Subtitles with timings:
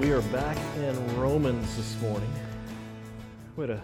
[0.00, 2.32] we are back in Romans this morning.
[3.54, 3.82] We had an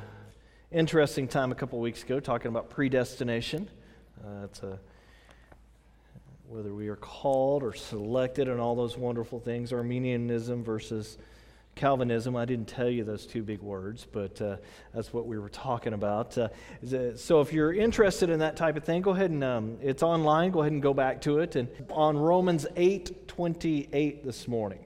[0.73, 3.69] interesting time a couple weeks ago talking about predestination.
[4.25, 4.79] Uh, it's a
[6.49, 11.19] whether we are called or selected and all those wonderful things, Arminianism versus
[11.75, 12.35] Calvinism.
[12.35, 14.57] I didn't tell you those two big words, but uh,
[14.95, 16.39] that's what we were talking about.
[16.39, 16.49] Uh,
[17.17, 20.51] so if you're interested in that type of thing, go ahead and um, it's online.
[20.51, 21.57] Go ahead and go back to it.
[21.57, 24.86] And on Romans 8 28 this morning.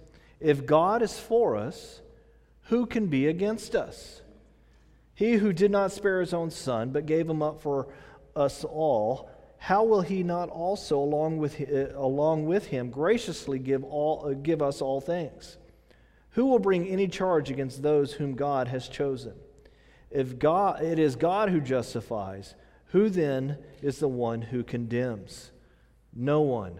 [0.41, 2.01] If God is for us,
[2.63, 4.21] who can be against us?
[5.13, 7.87] He who did not spare his own son, but gave him up for
[8.35, 13.83] us all, how will he not also, along with, uh, along with him, graciously give,
[13.83, 15.57] all, uh, give us all things?
[16.31, 19.33] Who will bring any charge against those whom God has chosen?
[20.09, 22.55] If God, it is God who justifies,
[22.87, 25.51] who then is the one who condemns?
[26.13, 26.79] No one.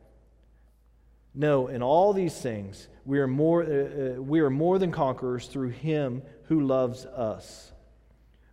[1.33, 3.67] No, in all these things, we are more, uh,
[4.17, 7.71] uh, we are more than conquerors through him who loves us.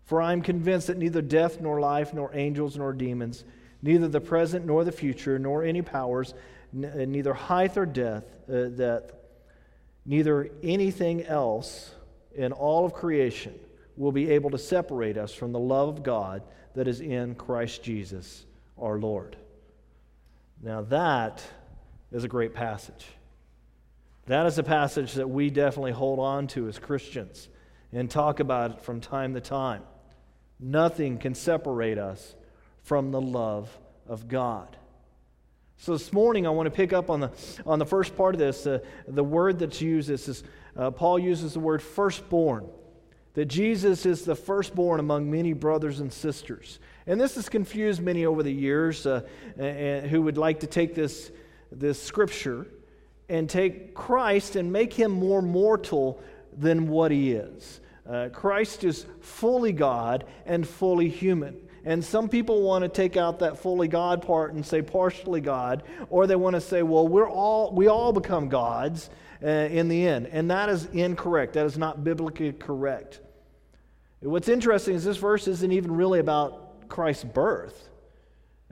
[0.04, 3.44] For I am convinced that neither death, nor life, nor angels, nor demons,
[3.82, 6.34] neither the present nor the future, nor any powers,
[6.74, 9.00] n- uh, neither height or depth, uh,
[10.06, 11.94] neither anything else
[12.34, 13.54] in all of creation
[13.96, 16.42] will be able to separate us from the love of God
[16.74, 18.46] that is in Christ Jesus
[18.80, 19.36] our Lord.
[20.62, 21.42] Now, that
[22.12, 23.06] is a great passage.
[24.26, 27.48] That is a passage that we definitely hold on to as Christians
[27.92, 29.82] and talk about it from time to time.
[30.60, 32.34] Nothing can separate us
[32.82, 33.70] from the love
[34.06, 34.76] of God.
[35.80, 37.30] So this morning, I want to pick up on the,
[37.64, 38.66] on the first part of this.
[38.66, 40.42] Uh, the word that's used is, is
[40.76, 42.68] uh, Paul uses the word firstborn.
[43.34, 46.80] That Jesus is the firstborn among many brothers and sisters.
[47.06, 49.20] And this has confused many over the years uh,
[49.56, 51.30] who would like to take this,
[51.70, 52.66] this scripture
[53.28, 56.20] and take Christ and make him more mortal
[56.56, 57.80] than what he is.
[58.08, 61.56] Uh, Christ is fully God and fully human.
[61.84, 65.82] And some people want to take out that fully God part and say partially God,
[66.10, 69.10] or they want to say, well, we're all, we all become gods
[69.42, 70.26] uh, in the end.
[70.26, 71.54] And that is incorrect.
[71.54, 73.20] That is not biblically correct.
[74.20, 77.88] What's interesting is this verse isn't even really about Christ's birth.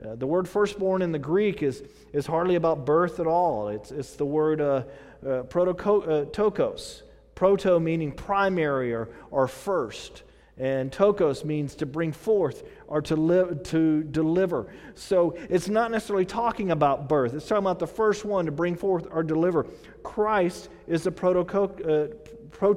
[0.03, 3.69] Uh, the word firstborn in the Greek is, is hardly about birth at all.
[3.69, 4.83] It's, it's the word uh,
[5.27, 7.03] uh, protokos,
[7.33, 10.23] proto meaning primary or, or first.
[10.59, 14.67] And tokos means to bring forth or to, live, to deliver.
[14.95, 18.75] So it's not necessarily talking about birth, it's talking about the first one to bring
[18.75, 19.65] forth or deliver.
[20.03, 22.67] Christ is the proto, uh,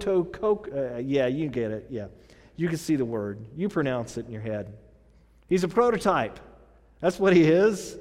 [0.77, 2.07] uh, yeah, you get it, yeah.
[2.57, 4.75] You can see the word, you pronounce it in your head.
[5.49, 6.39] He's a prototype.
[7.01, 7.97] That's what he is.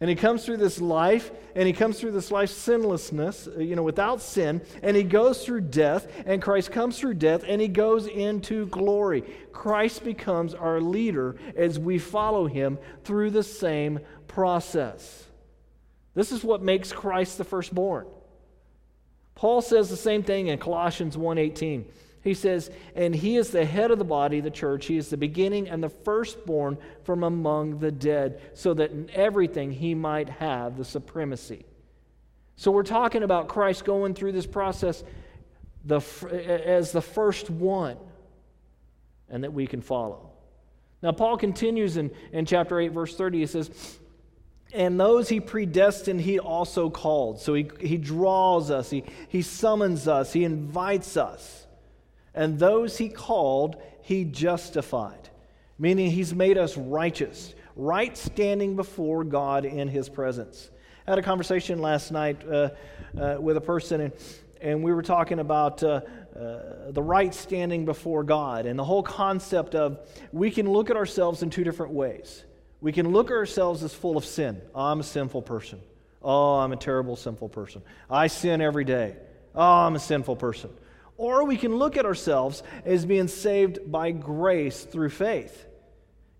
[0.00, 3.76] And he comes through this life, and he comes through this life sinlessness, uh, you
[3.76, 7.68] know, without sin, and he goes through death, and Christ comes through death, and he
[7.68, 9.22] goes into glory.
[9.52, 15.24] Christ becomes our leader as we follow him through the same process.
[16.14, 18.06] This is what makes Christ the firstborn.
[19.34, 21.86] Paul says the same thing in Colossians 1:18.
[22.24, 24.86] He says, And he is the head of the body, the church.
[24.86, 29.70] He is the beginning and the firstborn from among the dead, so that in everything
[29.70, 31.66] he might have the supremacy.
[32.56, 35.04] So we're talking about Christ going through this process
[35.84, 36.00] the,
[36.66, 37.98] as the first one,
[39.28, 40.30] and that we can follow.
[41.02, 43.40] Now, Paul continues in, in chapter 8, verse 30.
[43.40, 43.98] He says,
[44.72, 47.40] and those he predestined, he also called.
[47.40, 51.63] So he, he draws us, he, he summons us, he invites us.
[52.34, 55.28] And those he called, he justified,
[55.78, 60.70] meaning he's made us righteous, right standing before God in his presence.
[61.06, 62.70] I had a conversation last night uh,
[63.18, 64.12] uh, with a person, and,
[64.60, 66.00] and we were talking about uh,
[66.34, 69.98] uh, the right standing before God and the whole concept of
[70.32, 72.44] we can look at ourselves in two different ways.
[72.80, 74.60] We can look at ourselves as full of sin.
[74.74, 75.80] Oh, I'm a sinful person.
[76.22, 77.82] Oh, I'm a terrible, sinful person.
[78.10, 79.16] I sin every day.
[79.54, 80.70] Oh, I'm a sinful person.
[81.16, 85.66] Or we can look at ourselves as being saved by grace through faith.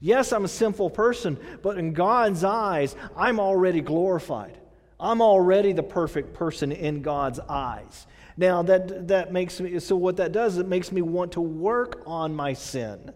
[0.01, 4.59] Yes, I'm a sinful person, but in God's eyes, I'm already glorified.
[4.99, 8.07] I'm already the perfect person in God's eyes.
[8.37, 12.03] Now, that, that makes me, so what that does, it makes me want to work
[12.07, 13.13] on my sin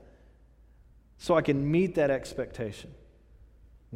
[1.18, 2.90] so I can meet that expectation.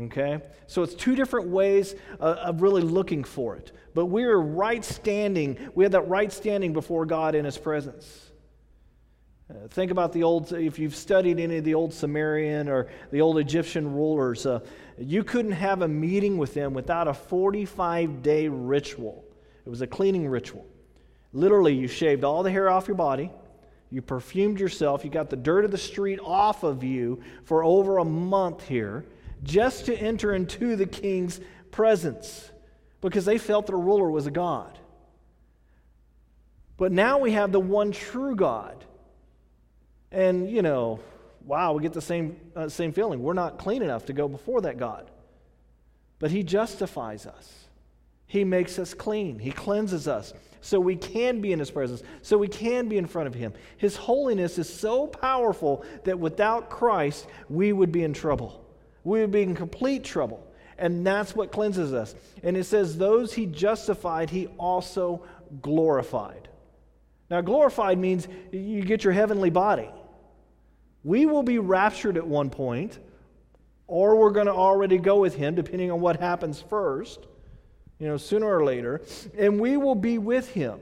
[0.00, 0.40] Okay?
[0.66, 3.72] So it's two different ways uh, of really looking for it.
[3.94, 8.30] But we're right standing, we have that right standing before God in His presence.
[9.50, 13.20] Uh, think about the old, if you've studied any of the old Sumerian or the
[13.20, 14.60] old Egyptian rulers, uh,
[14.96, 19.24] you couldn't have a meeting with them without a 45 day ritual.
[19.66, 20.66] It was a cleaning ritual.
[21.34, 23.30] Literally, you shaved all the hair off your body,
[23.90, 27.98] you perfumed yourself, you got the dirt of the street off of you for over
[27.98, 29.04] a month here
[29.42, 31.40] just to enter into the king's
[31.70, 32.50] presence
[33.00, 34.78] because they felt their ruler was a god.
[36.76, 38.84] But now we have the one true God.
[40.10, 41.00] And, you know,
[41.44, 43.22] wow, we get the same, uh, same feeling.
[43.22, 45.10] We're not clean enough to go before that God.
[46.18, 47.68] But He justifies us,
[48.26, 52.38] He makes us clean, He cleanses us so we can be in His presence, so
[52.38, 53.52] we can be in front of Him.
[53.76, 58.61] His holiness is so powerful that without Christ, we would be in trouble
[59.04, 60.46] we would be in complete trouble.
[60.78, 62.14] And that's what cleanses us.
[62.42, 65.24] And it says, Those he justified, he also
[65.60, 66.48] glorified.
[67.30, 69.90] Now, glorified means you get your heavenly body.
[71.04, 72.98] We will be raptured at one point,
[73.86, 77.26] or we're going to already go with him, depending on what happens first,
[77.98, 79.02] you know, sooner or later,
[79.36, 80.80] and we will be with him.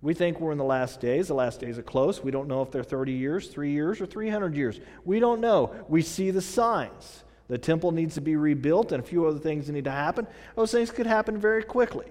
[0.00, 1.28] We think we're in the last days.
[1.28, 2.22] The last days are close.
[2.22, 4.80] We don't know if they're 30 years, 3 years, or 300 years.
[5.04, 5.74] We don't know.
[5.88, 7.24] We see the signs.
[7.48, 10.26] The temple needs to be rebuilt and a few other things need to happen.
[10.54, 12.06] Those things could happen very quickly.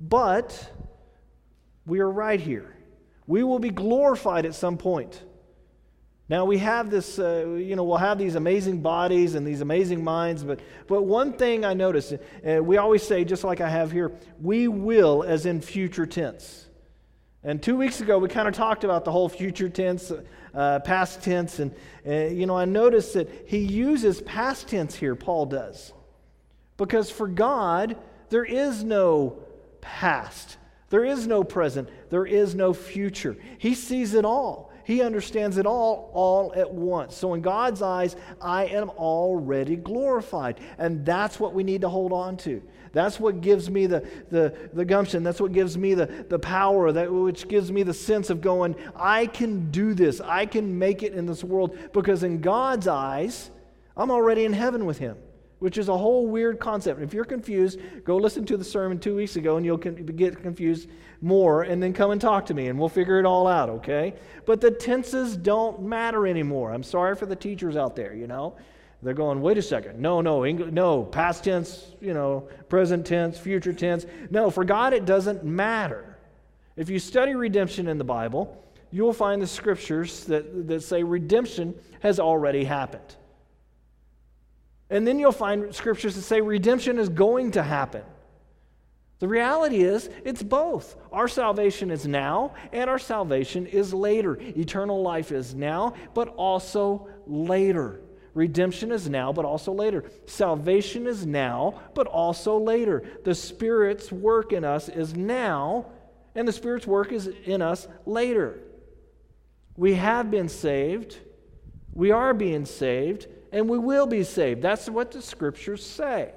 [0.00, 0.72] But
[1.86, 2.74] we are right here.
[3.26, 5.22] We will be glorified at some point.
[6.28, 10.02] Now we have this, uh, you know, we'll have these amazing bodies and these amazing
[10.02, 13.92] minds, but, but one thing I notice, uh, we always say, just like I have
[13.92, 16.66] here, we will as in future tense.
[17.42, 20.10] And two weeks ago, we kind of talked about the whole future tense,
[20.54, 21.58] uh, past tense.
[21.58, 21.74] And,
[22.06, 25.92] uh, you know, I notice that he uses past tense here, Paul does.
[26.76, 27.96] Because for God,
[28.30, 29.38] there is no
[29.80, 30.56] past,
[30.90, 33.36] there is no present, there is no future.
[33.58, 34.72] He sees it all.
[34.84, 37.16] He understands it all, all at once.
[37.16, 40.60] So, in God's eyes, I am already glorified.
[40.76, 42.62] And that's what we need to hold on to.
[42.94, 45.22] That's what gives me the, the, the gumption.
[45.22, 48.76] That's what gives me the, the power, that, which gives me the sense of going,
[48.96, 50.20] I can do this.
[50.20, 53.50] I can make it in this world because in God's eyes,
[53.96, 55.16] I'm already in heaven with Him,
[55.58, 57.02] which is a whole weird concept.
[57.02, 60.88] If you're confused, go listen to the sermon two weeks ago and you'll get confused
[61.20, 64.14] more and then come and talk to me and we'll figure it all out, okay?
[64.46, 66.72] But the tenses don't matter anymore.
[66.72, 68.56] I'm sorry for the teachers out there, you know.
[69.04, 70.00] They're going, wait a second.
[70.00, 74.06] No, no, no, past tense, you know, present tense, future tense.
[74.30, 76.16] No, for God it doesn't matter.
[76.76, 81.02] If you study redemption in the Bible, you will find the scriptures that, that say
[81.02, 83.16] redemption has already happened.
[84.88, 88.02] And then you'll find scriptures that say redemption is going to happen.
[89.18, 90.96] The reality is, it's both.
[91.12, 94.38] Our salvation is now, and our salvation is later.
[94.40, 98.00] Eternal life is now, but also later.
[98.34, 100.04] Redemption is now, but also later.
[100.26, 103.04] Salvation is now, but also later.
[103.24, 105.86] The Spirit's work in us is now,
[106.34, 108.58] and the Spirit's work is in us later.
[109.76, 111.18] We have been saved,
[111.92, 114.62] we are being saved, and we will be saved.
[114.62, 116.32] That's what the Scriptures say.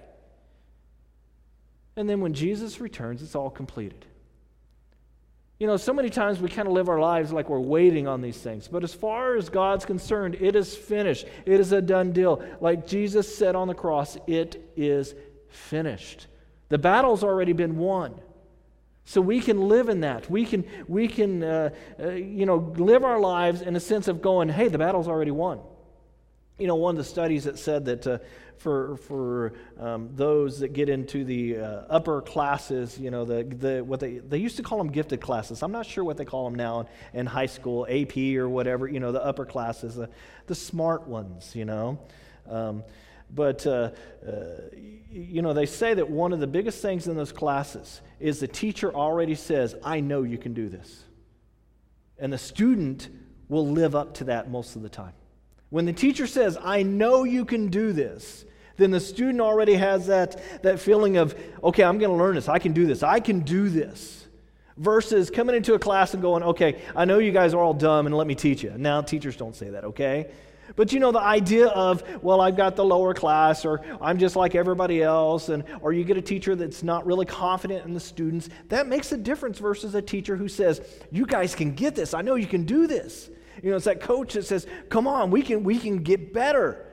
[1.95, 4.05] And then when Jesus returns, it's all completed.
[5.59, 8.21] You know, so many times we kind of live our lives like we're waiting on
[8.21, 8.67] these things.
[8.67, 11.25] But as far as God's concerned, it is finished.
[11.45, 12.43] It is a done deal.
[12.61, 15.15] Like Jesus said on the cross, it is
[15.49, 16.27] finished.
[16.69, 18.13] The battle's already been won.
[19.05, 20.29] So we can live in that.
[20.29, 24.21] We can, we can uh, uh, you know, live our lives in a sense of
[24.21, 25.59] going, hey, the battle's already won.
[26.57, 28.17] You know, one of the studies that said that uh,
[28.57, 33.83] for, for um, those that get into the uh, upper classes, you know, the, the,
[33.83, 35.61] what they, they used to call them gifted classes.
[35.61, 36.79] I'm not sure what they call them now
[37.13, 40.09] in, in high school, AP or whatever, you know, the upper classes, the,
[40.47, 41.99] the smart ones, you know.
[42.49, 42.83] Um,
[43.29, 43.91] But, uh,
[44.25, 44.31] uh,
[45.11, 48.47] you know, they say that one of the biggest things in those classes is the
[48.47, 51.03] teacher already says, I know you can do this.
[52.17, 53.09] And the student
[53.49, 55.13] will live up to that most of the time.
[55.69, 58.45] When the teacher says, I know you can do this,
[58.77, 62.47] then the student already has that, that feeling of, okay, I'm going to learn this.
[62.47, 63.03] I can do this.
[63.03, 64.27] I can do this.
[64.77, 68.05] Versus coming into a class and going, okay, I know you guys are all dumb
[68.05, 68.73] and let me teach you.
[68.77, 70.29] Now, teachers don't say that, okay?
[70.75, 74.35] But you know, the idea of, well, I've got the lower class, or I'm just
[74.35, 77.99] like everybody else, and, or you get a teacher that's not really confident in the
[77.99, 82.13] students, that makes a difference versus a teacher who says, you guys can get this.
[82.13, 83.29] I know you can do this.
[83.63, 86.87] You know, it's that coach that says, come on, we can, we can get better.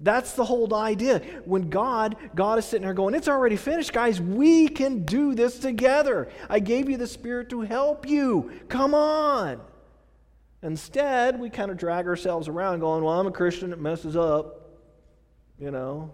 [0.00, 1.20] That's the whole idea.
[1.44, 4.20] When God, God is sitting there going, It's already finished, guys.
[4.20, 6.28] We can do this together.
[6.50, 8.50] I gave you the Spirit to help you.
[8.68, 9.60] Come on.
[10.62, 14.60] Instead, we kind of drag ourselves around going, Well, I'm a Christian, it messes up.
[15.58, 16.12] You know.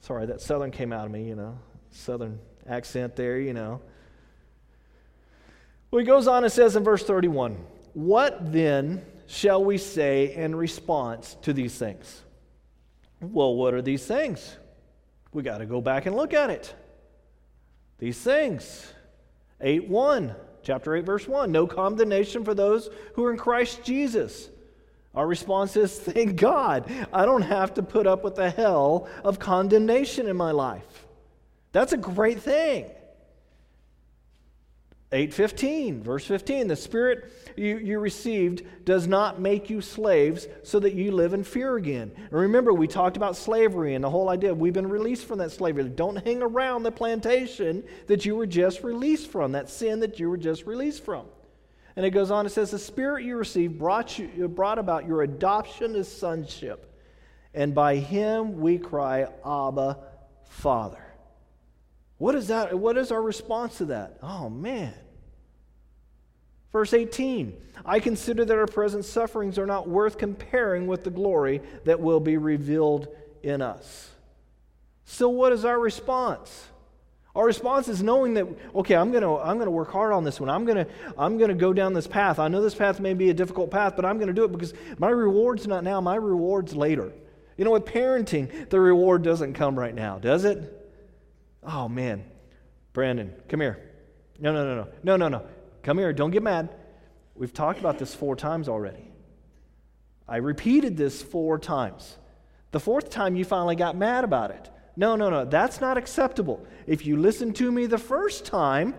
[0.00, 1.58] Sorry, that Southern came out of me, you know.
[1.90, 3.80] Southern accent there, you know.
[5.90, 7.58] Well, he goes on and says in verse 31
[7.94, 12.22] What then shall we say in response to these things?
[13.20, 14.56] Well, what are these things?
[15.32, 16.74] We got to go back and look at it.
[17.98, 18.92] These things.
[19.60, 21.52] 8 1, chapter 8, verse 1.
[21.52, 24.50] No condemnation for those who are in Christ Jesus.
[25.14, 29.38] Our response is, thank God, I don't have to put up with the hell of
[29.38, 31.06] condemnation in my life.
[31.72, 32.90] That's a great thing.
[35.12, 40.94] 8:15 verse 15 the spirit you, you received does not make you slaves so that
[40.94, 44.54] you live in fear again and remember we talked about slavery and the whole idea
[44.54, 48.82] we've been released from that slavery don't hang around the plantation that you were just
[48.82, 51.26] released from that sin that you were just released from
[51.94, 55.22] and it goes on it says the spirit you received brought you brought about your
[55.22, 56.98] adoption as sonship
[57.52, 59.98] and by him we cry abba
[60.48, 61.12] father
[62.22, 62.78] what is that?
[62.78, 64.18] What is our response to that?
[64.22, 64.94] Oh, man.
[66.72, 71.60] Verse 18 I consider that our present sufferings are not worth comparing with the glory
[71.84, 73.08] that will be revealed
[73.42, 74.10] in us.
[75.04, 76.68] So, what is our response?
[77.34, 80.38] Our response is knowing that, okay, I'm going to I'm to work hard on this
[80.38, 80.50] one.
[80.50, 80.86] I'm going to
[81.16, 82.38] I'm to go down this path.
[82.38, 84.52] I know this path may be a difficult path, but I'm going to do it
[84.52, 87.12] because my reward's not now, my reward's later.
[87.56, 90.90] You know, with parenting, the reward doesn't come right now, does it?
[91.62, 92.24] Oh, man.
[92.92, 93.90] Brandon, come here.
[94.38, 94.88] No, no, no, no.
[95.02, 95.46] No, no, no.
[95.82, 96.12] Come here.
[96.12, 96.70] Don't get mad.
[97.34, 99.10] We've talked about this four times already.
[100.28, 102.18] I repeated this four times.
[102.70, 104.70] The fourth time, you finally got mad about it.
[104.96, 105.44] No, no, no.
[105.44, 106.64] That's not acceptable.
[106.86, 108.94] If you listen to me the first time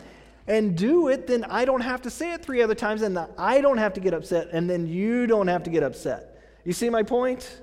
[0.47, 3.61] and do it, then I don't have to say it three other times, and I
[3.61, 6.41] don't have to get upset, and then you don't have to get upset.
[6.65, 7.61] You see my point?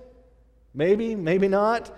[0.73, 1.95] Maybe, maybe not.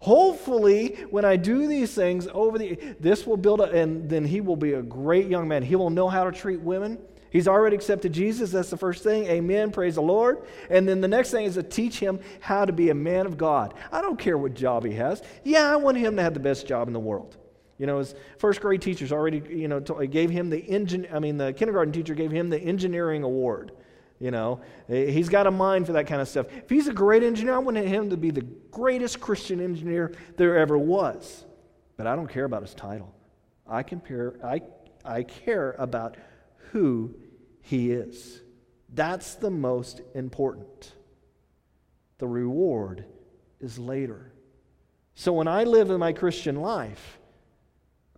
[0.00, 4.40] Hopefully, when I do these things over the this will build a, and then he
[4.40, 5.62] will be a great young man.
[5.62, 6.98] He will know how to treat women.
[7.30, 8.50] He's already accepted Jesus.
[8.50, 9.26] That's the first thing.
[9.26, 9.70] Amen.
[9.70, 10.46] Praise the Lord.
[10.70, 13.36] And then the next thing is to teach him how to be a man of
[13.36, 13.74] God.
[13.92, 15.22] I don't care what job he has.
[15.44, 17.36] Yeah, I want him to have the best job in the world.
[17.78, 21.06] You know, his first grade teachers already, you know, gave him the engine.
[21.12, 23.72] I mean, the kindergarten teacher gave him the engineering award.
[24.18, 26.46] You know, he's got a mind for that kind of stuff.
[26.50, 30.56] If he's a great engineer, I want him to be the greatest Christian engineer there
[30.56, 31.44] ever was.
[31.98, 33.14] But I don't care about his title.
[33.66, 34.62] I, compare, I,
[35.04, 36.16] I care about
[36.70, 37.14] who
[37.60, 38.40] he is.
[38.94, 40.92] That's the most important.
[42.18, 43.04] The reward
[43.60, 44.32] is later.
[45.14, 47.18] So when I live in my Christian life,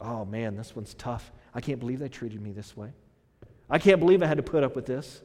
[0.01, 1.33] oh man, this one's tough.
[1.55, 2.93] I can't believe they treated me this way.
[3.71, 5.23] I can't believe I had to put up with this.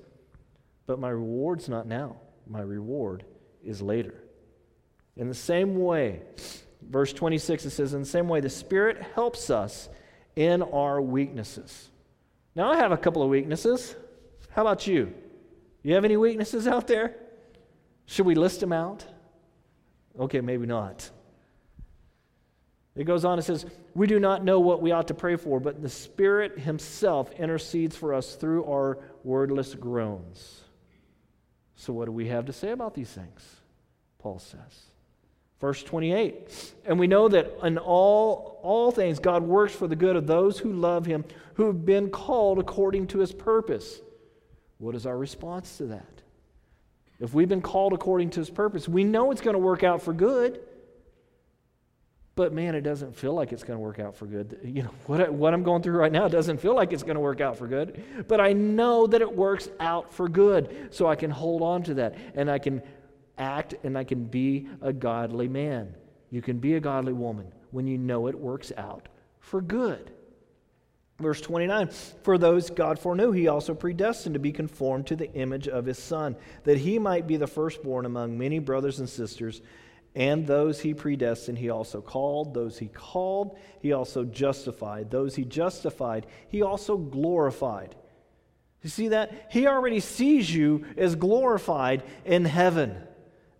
[0.85, 3.23] But my reward's not now, my reward
[3.63, 4.23] is later.
[5.15, 6.21] In the same way,
[6.81, 9.89] verse 26, it says, In the same way, the Spirit helps us
[10.35, 11.89] in our weaknesses.
[12.55, 13.95] Now, I have a couple of weaknesses.
[14.49, 15.13] How about you?
[15.83, 17.15] You have any weaknesses out there?
[18.05, 19.05] Should we list them out?
[20.19, 21.09] Okay, maybe not.
[22.95, 25.59] It goes on, it says, We do not know what we ought to pray for,
[25.59, 30.62] but the Spirit Himself intercedes for us through our wordless groans.
[31.75, 33.41] So, what do we have to say about these things?
[34.19, 34.87] Paul says.
[35.59, 40.15] Verse 28 And we know that in all, all things God works for the good
[40.15, 41.23] of those who love him,
[41.55, 44.01] who have been called according to his purpose.
[44.77, 46.05] What is our response to that?
[47.19, 50.01] If we've been called according to his purpose, we know it's going to work out
[50.01, 50.59] for good.
[52.35, 54.59] But man, it doesn't feel like it's going to work out for good.
[54.63, 57.21] You know, what, what I'm going through right now doesn't feel like it's going to
[57.21, 58.03] work out for good.
[58.27, 60.89] But I know that it works out for good.
[60.91, 62.81] So I can hold on to that and I can
[63.37, 65.93] act and I can be a godly man.
[66.31, 69.09] You can be a godly woman when you know it works out
[69.39, 70.11] for good.
[71.19, 71.89] Verse 29
[72.23, 75.99] For those God foreknew, he also predestined to be conformed to the image of his
[75.99, 79.61] Son, that he might be the firstborn among many brothers and sisters.
[80.15, 82.53] And those he predestined, he also called.
[82.53, 85.09] Those he called, he also justified.
[85.09, 87.95] Those he justified, he also glorified.
[88.83, 89.47] You see that?
[89.49, 92.95] He already sees you as glorified in heaven.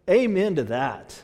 [0.10, 1.24] Amen to that.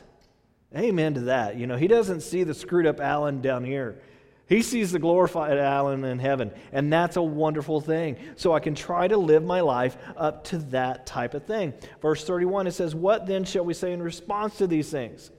[0.76, 1.56] Amen to that.
[1.56, 4.00] You know, he doesn't see the screwed up Alan down here.
[4.50, 8.16] He sees the glorified Alan in heaven, and that's a wonderful thing.
[8.34, 11.72] So I can try to live my life up to that type of thing.
[12.02, 15.30] Verse 31, it says, What then shall we say in response to these things?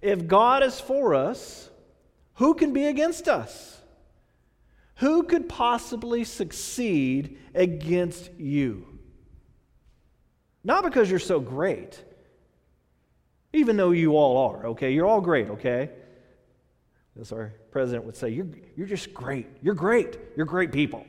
[0.00, 1.68] If God is for us,
[2.36, 3.78] who can be against us?
[4.96, 8.98] Who could possibly succeed against you?
[10.64, 12.02] Not because you're so great,
[13.52, 14.92] even though you all are, okay?
[14.92, 15.90] You're all great, okay?
[17.20, 19.46] As our president would say, You're, you're just great.
[19.62, 20.18] You're great.
[20.36, 21.06] You're great people.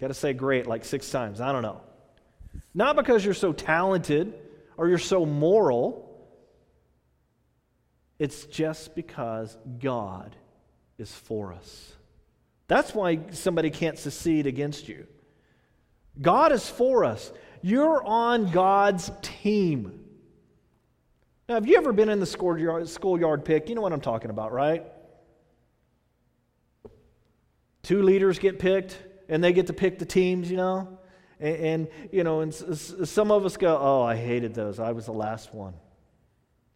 [0.00, 1.40] Got to say great like six times.
[1.40, 1.80] I don't know.
[2.72, 4.34] Not because you're so talented
[4.76, 6.06] or you're so moral.
[8.18, 10.34] It's just because God
[10.98, 11.92] is for us.
[12.66, 15.06] That's why somebody can't secede against you.
[16.20, 17.32] God is for us.
[17.62, 20.04] You're on God's team.
[21.50, 23.68] Now, have you ever been in the schoolyard, pick?
[23.68, 24.84] You know what I'm talking about, right?
[27.82, 28.96] Two leaders get picked,
[29.28, 31.00] and they get to pick the teams, you know?
[31.40, 34.78] And, and you know, and some of us go, oh, I hated those.
[34.78, 35.74] I was the last one.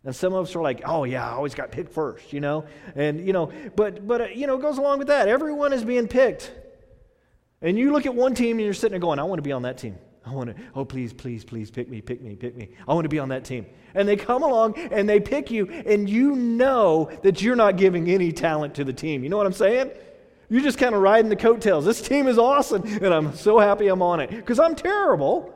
[0.02, 2.64] And some of us are like, oh, yeah, I always got picked first, you know?
[2.96, 5.28] And, you know, but, but uh, you know, it goes along with that.
[5.28, 6.50] Everyone is being picked.
[7.62, 9.52] And you look at one team and you're sitting there going, I want to be
[9.52, 9.98] on that team.
[10.26, 12.70] I want to, oh, please, please, please pick me, pick me, pick me.
[12.88, 13.66] I want to be on that team.
[13.94, 18.08] And they come along and they pick you, and you know that you're not giving
[18.08, 19.22] any talent to the team.
[19.22, 19.90] You know what I'm saying?
[20.48, 21.84] You're just kind of riding the coattails.
[21.84, 25.52] This team is awesome, and I'm so happy I'm on it because I'm terrible,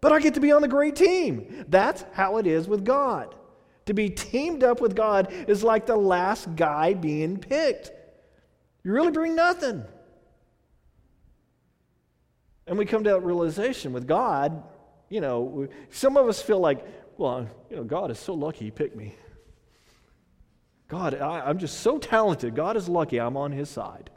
[0.00, 1.64] but I get to be on the great team.
[1.68, 3.34] That's how it is with God.
[3.86, 7.90] To be teamed up with God is like the last guy being picked.
[8.84, 9.84] You really bring nothing.
[12.68, 14.62] And we come to that realization with God,
[15.08, 16.84] you know, some of us feel like,
[17.16, 19.14] well, you know, God is so lucky he picked me.
[20.86, 22.54] God, I, am just so talented.
[22.54, 24.10] God is lucky I'm on his side.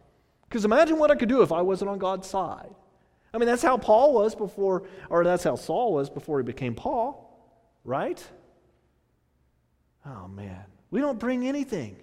[0.48, 2.74] Because imagine what I could do if I wasn't on God's side.
[3.34, 6.76] I mean, that's how Paul was before, or that's how Saul was before he became
[6.76, 7.50] Paul,
[7.86, 8.22] right?
[10.06, 10.66] Oh, man.
[10.90, 11.96] We don't bring anything.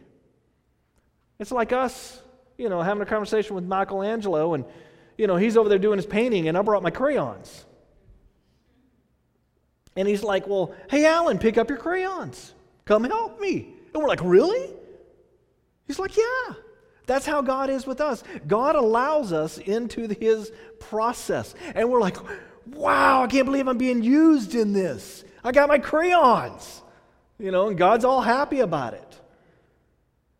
[1.38, 2.22] It's like us,
[2.56, 4.64] you know, having a conversation with Michelangelo and
[5.18, 7.66] you know, he's over there doing his painting, and I brought my crayons.
[9.96, 12.54] And he's like, Well, hey, Alan, pick up your crayons.
[12.84, 13.74] Come help me.
[13.92, 14.72] And we're like, Really?
[15.86, 16.54] He's like, Yeah.
[17.06, 18.22] That's how God is with us.
[18.46, 21.54] God allows us into his process.
[21.74, 22.16] And we're like,
[22.66, 25.24] Wow, I can't believe I'm being used in this.
[25.42, 26.82] I got my crayons.
[27.40, 29.20] You know, and God's all happy about it.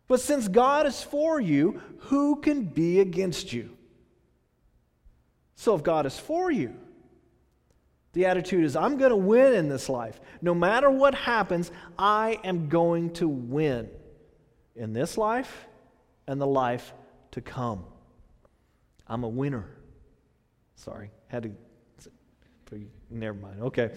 [0.06, 3.77] But since God is for you, who can be against you?
[5.58, 6.72] So if God is for you,
[8.12, 10.20] the attitude is, I'm going to win in this life.
[10.40, 13.90] No matter what happens, I am going to win
[14.76, 15.66] in this life
[16.28, 16.94] and the life
[17.32, 17.84] to come.
[19.08, 19.68] I'm a winner.
[20.76, 22.80] Sorry, had to.
[23.10, 23.60] Never mind.
[23.60, 23.90] Okay.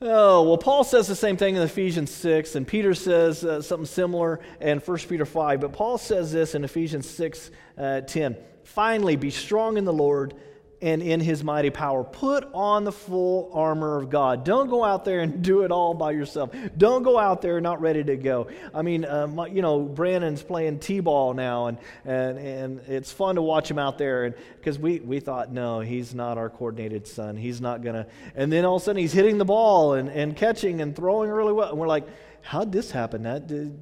[0.00, 3.86] Oh, well, Paul says the same thing in Ephesians 6, and Peter says uh, something
[3.86, 5.60] similar in 1 Peter 5.
[5.60, 8.36] But Paul says this in Ephesians 6 uh, 10.
[8.68, 10.34] Finally, be strong in the Lord
[10.80, 12.04] and in his mighty power.
[12.04, 14.44] Put on the full armor of God.
[14.44, 16.54] Don't go out there and do it all by yourself.
[16.76, 18.48] Don't go out there not ready to go.
[18.74, 23.42] I mean, uh, you know, Brandon's playing t-ball now, and, and, and it's fun to
[23.42, 24.24] watch him out there.
[24.24, 27.36] And because we, we thought, no, he's not our coordinated son.
[27.36, 28.06] He's not going to.
[28.36, 31.30] And then all of a sudden, he's hitting the ball and, and catching and throwing
[31.30, 31.70] really well.
[31.70, 32.06] And we're like,
[32.42, 33.22] how'd this happen?
[33.22, 33.78] That, did,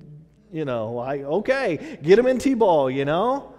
[0.52, 3.52] you know, I, okay, get him in t-ball, you know?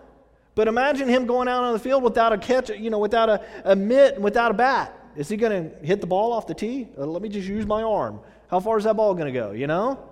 [0.58, 3.46] But imagine him going out on the field without a catch, you know, without a,
[3.64, 4.92] a mitt without a bat.
[5.16, 6.88] Is he going to hit the ball off the tee?
[6.98, 8.20] Uh, let me just use my arm.
[8.48, 10.10] How far is that ball going to go, you know?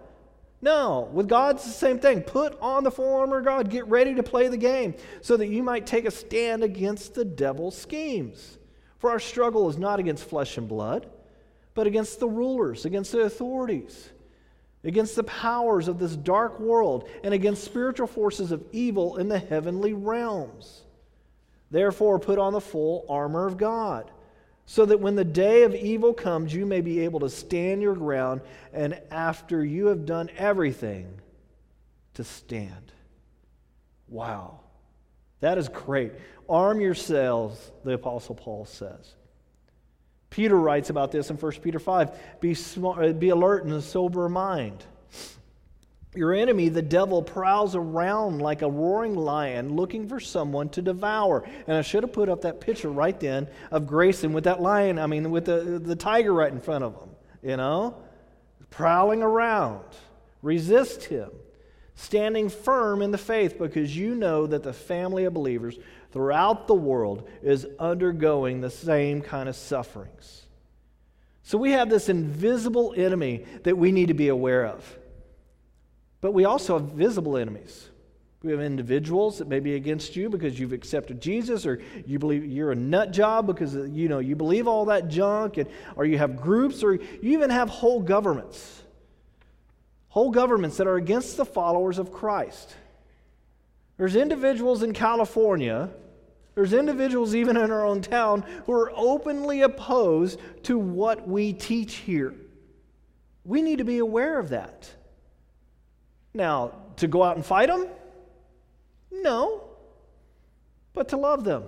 [0.61, 2.21] No, with God, it's the same thing.
[2.21, 3.71] Put on the full armor of God.
[3.71, 7.25] Get ready to play the game so that you might take a stand against the
[7.25, 8.59] devil's schemes.
[8.99, 11.09] For our struggle is not against flesh and blood,
[11.73, 14.11] but against the rulers, against the authorities
[14.85, 19.39] against the powers of this dark world, and against spiritual forces of evil in the
[19.39, 20.83] heavenly realms.
[21.71, 24.11] Therefore, put on the full armor of God,
[24.65, 27.95] so that when the day of evil comes, you may be able to stand your
[27.95, 31.19] ground, and after you have done everything,
[32.13, 32.91] to stand.
[34.07, 34.61] Wow.
[35.41, 36.13] That is great.
[36.47, 39.15] Arm yourselves, the Apostle Paul says.
[40.29, 44.27] Peter writes about this in 1 Peter 5 be, smart, uh, be alert and sober
[44.27, 44.83] mind.
[46.15, 51.43] Your enemy, the devil, prowls around like a roaring lion looking for someone to devour.
[51.67, 54.97] And I should have put up that picture right then of Grayson with that lion,
[54.97, 57.09] I mean, with the, the tiger right in front of him,
[57.43, 57.97] you know?
[58.69, 59.83] Prowling around.
[60.41, 61.31] Resist him.
[61.95, 65.77] Standing firm in the faith because you know that the family of believers
[66.15, 70.43] throughout the world is undergoing the same kind of sufferings.
[71.43, 74.97] So we have this invisible enemy that we need to be aware of.
[76.21, 77.89] But we also have visible enemies.
[78.43, 82.45] We have individuals that may be against you because you've accepted Jesus, or you believe
[82.45, 86.17] you're a nut job because you know you believe all that junk, and, or you
[86.17, 88.83] have groups, or you even have whole governments,
[90.07, 92.73] whole governments that are against the followers of Christ.
[93.97, 95.89] There's individuals in California,
[96.55, 101.95] there's individuals even in our own town who are openly opposed to what we teach
[101.95, 102.33] here.
[103.43, 104.89] We need to be aware of that.
[106.33, 107.87] Now, to go out and fight them?
[109.11, 109.63] No.
[110.93, 111.65] But to love them.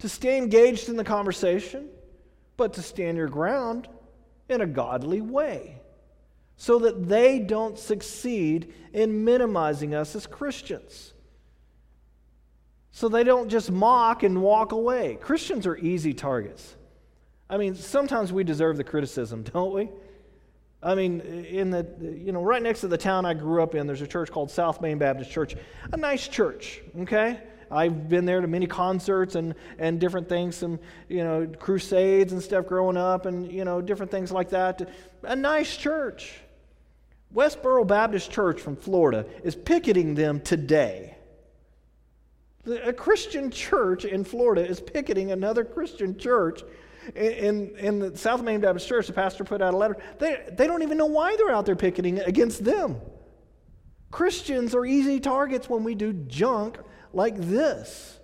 [0.00, 1.88] To stay engaged in the conversation,
[2.56, 3.88] but to stand your ground
[4.48, 5.80] in a godly way
[6.56, 11.14] so that they don't succeed in minimizing us as Christians.
[12.92, 15.18] So they don't just mock and walk away.
[15.20, 16.76] Christians are easy targets.
[17.48, 19.88] I mean, sometimes we deserve the criticism, don't we?
[20.82, 23.86] I mean, in the, you know, right next to the town I grew up in,
[23.86, 25.54] there's a church called South Main Baptist Church.
[25.92, 27.38] A nice church, okay?
[27.70, 32.42] I've been there to many concerts and, and different things, some, you know, crusades and
[32.42, 34.88] stuff growing up and, you know, different things like that.
[35.22, 36.32] A nice church.
[37.34, 41.16] Westboro Baptist Church from Florida is picketing them today.
[42.66, 46.62] A Christian church in Florida is picketing another Christian church
[47.14, 49.96] in, in the South Main Baptist Church, the pastor put out a letter.
[50.18, 53.00] They, they don't even know why they're out there picketing against them.
[54.10, 56.78] Christians are easy targets when we do junk
[57.12, 58.18] like this.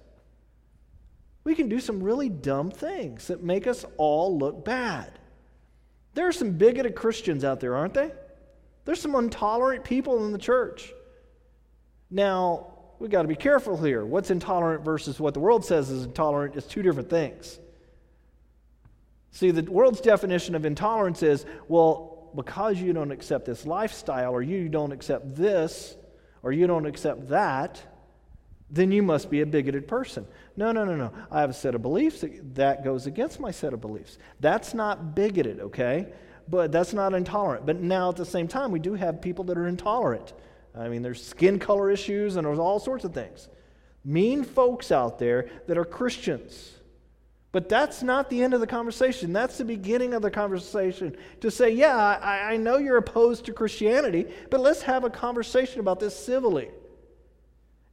[1.44, 5.18] We can do some really dumb things that make us all look bad.
[6.14, 8.10] There are some bigoted Christians out there, aren't they?
[8.84, 10.92] There's some intolerant people in the church.
[12.10, 14.04] Now, we've got to be careful here.
[14.04, 17.58] What's intolerant versus what the world says is intolerant is two different things.
[19.32, 24.42] See, the world's definition of intolerance is well, because you don't accept this lifestyle, or
[24.42, 25.96] you don't accept this,
[26.42, 27.82] or you don't accept that,
[28.70, 30.26] then you must be a bigoted person.
[30.56, 31.12] No, no, no, no.
[31.30, 34.18] I have a set of beliefs that goes against my set of beliefs.
[34.40, 36.06] That's not bigoted, okay?
[36.48, 37.66] But that's not intolerant.
[37.66, 40.32] But now at the same time, we do have people that are intolerant.
[40.78, 43.48] I mean, there's skin color issues and there's all sorts of things.
[44.04, 46.76] Mean folks out there that are Christians
[47.56, 49.32] but that's not the end of the conversation.
[49.32, 51.16] That's the beginning of the conversation.
[51.40, 55.80] To say, yeah, I, I, know you're opposed to Christianity, but let's have a conversation
[55.80, 56.68] about this civilly.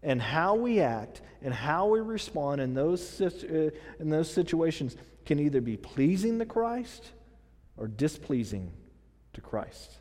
[0.01, 3.69] And how we act and how we respond in those, uh,
[4.01, 7.11] in those situations can either be pleasing to Christ
[7.77, 8.69] or displeasing
[9.31, 9.93] to Christ.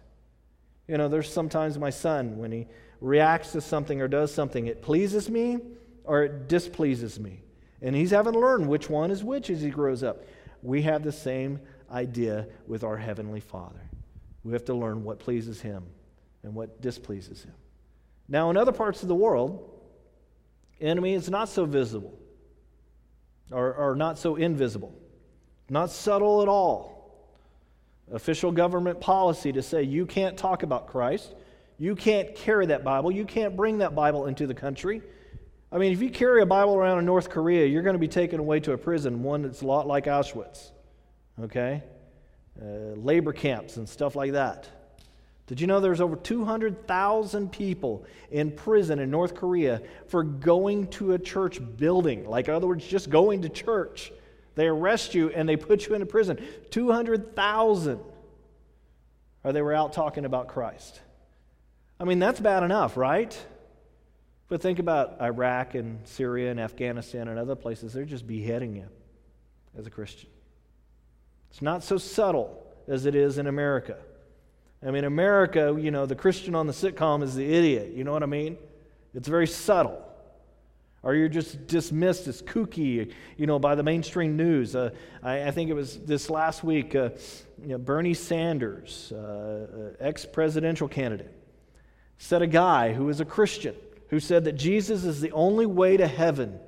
[0.92, 2.66] You know, there's sometimes my son, when he
[3.00, 5.56] reacts to something or does something, it pleases me
[6.04, 7.40] or it displeases me.
[7.80, 10.26] And he's having to learn which one is which as he grows up.
[10.62, 13.80] We have the same idea with our Heavenly Father.
[14.44, 15.82] We have to learn what pleases him
[16.42, 17.54] and what displeases him.
[18.28, 19.70] Now, in other parts of the world,
[20.78, 22.18] enemy is not so visible
[23.50, 24.94] or, or not so invisible,
[25.70, 26.91] not subtle at all.
[28.12, 31.34] Official government policy to say you can't talk about Christ,
[31.78, 35.02] you can't carry that Bible, you can't bring that Bible into the country.
[35.72, 38.08] I mean, if you carry a Bible around in North Korea, you're going to be
[38.08, 40.70] taken away to a prison, one that's a lot like Auschwitz,
[41.40, 41.82] okay?
[42.60, 44.68] Uh, labor camps and stuff like that.
[45.46, 51.14] Did you know there's over 200,000 people in prison in North Korea for going to
[51.14, 52.28] a church building?
[52.28, 54.12] Like, in other words, just going to church.
[54.54, 56.38] They arrest you and they put you into prison.
[56.70, 58.00] 200,000.
[59.44, 61.00] Or they were out talking about Christ.
[61.98, 63.36] I mean, that's bad enough, right?
[64.48, 67.92] But think about Iraq and Syria and Afghanistan and other places.
[67.92, 68.88] They're just beheading you
[69.78, 70.28] as a Christian.
[71.50, 73.96] It's not so subtle as it is in America.
[74.84, 77.92] I mean, America, you know, the Christian on the sitcom is the idiot.
[77.94, 78.58] You know what I mean?
[79.14, 80.02] It's very subtle.
[81.02, 84.76] Or you're just dismissed as kooky, you know, by the mainstream news.
[84.76, 84.90] Uh,
[85.22, 87.10] I, I, think it was this last week, uh,
[87.60, 91.34] you know, Bernie Sanders, uh, uh ex-presidential candidate,
[92.18, 93.74] said a guy who is a Christian
[94.12, 96.60] who said that Jesus is the only way to heaven,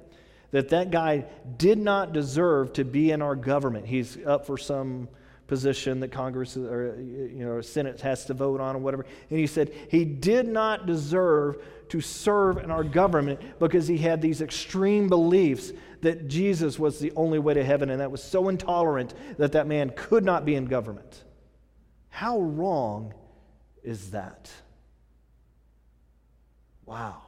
[0.50, 1.26] that that guy
[1.58, 3.86] did not deserve to be in our government.
[3.86, 5.08] He's up for some
[5.46, 9.04] position that Congress or you know Senate has to vote on or whatever.
[9.28, 14.20] And he said he did not deserve to serve in our government because he had
[14.20, 18.48] these extreme beliefs that Jesus was the only way to heaven and that was so
[18.48, 21.24] intolerant that that man could not be in government.
[22.08, 23.14] How wrong
[23.82, 24.50] is that?
[26.86, 27.22] Wow.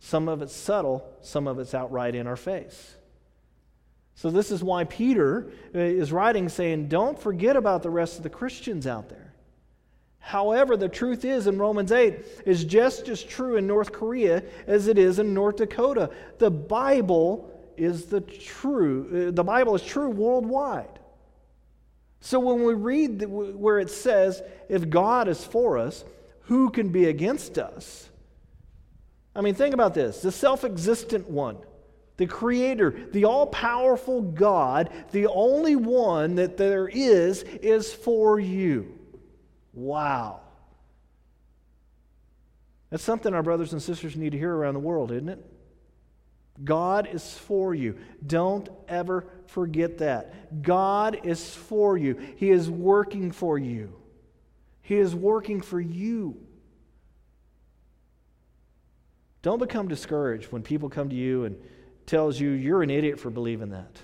[0.00, 2.96] Some of it's subtle, some of it's outright in our face.
[4.14, 8.22] So, this is why Peter uh, is writing saying, Don't forget about the rest of
[8.22, 9.29] the Christians out there.
[10.20, 14.86] However, the truth is in Romans 8 is just as true in North Korea as
[14.86, 16.10] it is in North Dakota.
[16.38, 20.98] The Bible is the true, uh, the Bible is true worldwide.
[22.20, 26.04] So when we read where it says, if God is for us,
[26.42, 28.08] who can be against us?
[29.34, 31.56] I mean, think about this the self existent one
[32.18, 38.99] the Creator, the all powerful God, the only one that there is, is for you.
[39.80, 40.40] Wow.
[42.90, 45.44] That's something our brothers and sisters need to hear around the world, isn't it?
[46.62, 47.96] God is for you.
[48.26, 50.62] Don't ever forget that.
[50.62, 52.20] God is for you.
[52.36, 53.94] He is working for you.
[54.82, 56.36] He is working for you.
[59.40, 61.56] Don't become discouraged when people come to you and
[62.04, 63.96] tells you you're an idiot for believing that.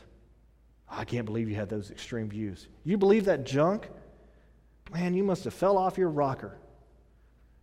[0.88, 2.66] I can't believe you had those extreme views.
[2.82, 3.90] You believe that junk?
[4.92, 6.58] Man, you must have fell off your rocker.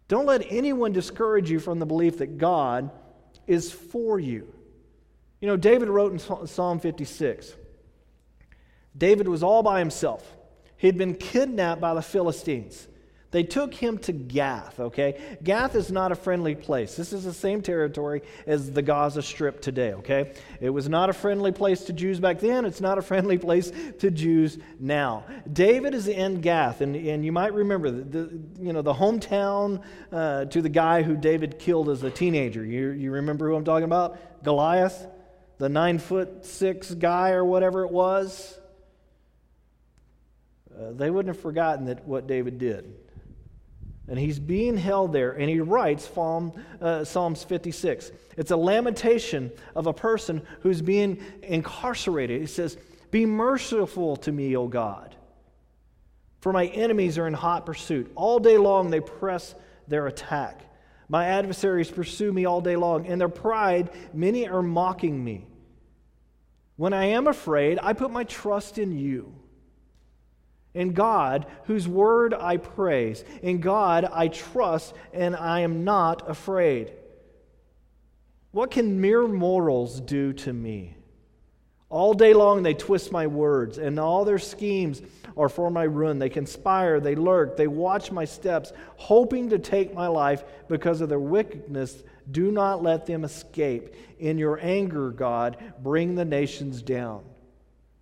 [0.08, 2.92] Don't let anyone discourage you from the belief that God
[3.48, 4.54] is for you.
[5.40, 7.54] You know, David wrote in Psalm 56
[8.96, 10.38] David was all by himself.
[10.78, 12.88] He'd been kidnapped by the Philistines.
[13.34, 15.20] They took him to Gath, okay?
[15.44, 16.96] Gath is not a friendly place.
[16.96, 20.34] This is the same territory as the Gaza Strip today, okay?
[20.62, 22.64] It was not a friendly place to Jews back then.
[22.64, 25.24] It's not a friendly place to Jews now.
[25.52, 30.46] David is in Gath, and, and you might remember the, you know, the hometown uh,
[30.46, 32.64] to the guy who David killed as a teenager.
[32.64, 34.44] You, you remember who I'm talking about?
[34.44, 35.08] Goliath,
[35.58, 38.60] the nine foot six guy or whatever it was.
[40.72, 42.94] Uh, they wouldn't have forgotten that what David did.
[44.08, 48.12] And he's being held there, and he writes Psalm, uh, Psalms 56.
[48.36, 52.42] It's a lamentation of a person who's being incarcerated.
[52.42, 52.78] He says,
[53.12, 55.16] Be merciful to me, O God,
[56.42, 58.12] for my enemies are in hot pursuit.
[58.16, 59.56] All day long they press
[59.88, 60.62] their attack.
[61.08, 63.06] My adversaries pursue me all day long.
[63.06, 65.48] In their pride, many are mocking me.
[66.76, 69.34] When I am afraid, I put my trust in you.
[70.74, 73.24] In God, whose word I praise.
[73.42, 76.92] In God I trust, and I am not afraid.
[78.52, 80.96] What can mere mortals do to me?
[81.90, 85.02] All day long they twist my words, and all their schemes
[85.38, 86.18] are for my ruin.
[86.18, 91.10] They conspire, they lurk, they watch my steps, hoping to take my life because of
[91.10, 92.04] their wickedness.
[92.32, 93.94] Do not let them escape.
[94.18, 97.24] In your anger, God, bring the nations down.